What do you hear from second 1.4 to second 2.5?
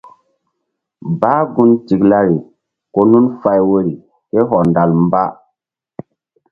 gun tiklari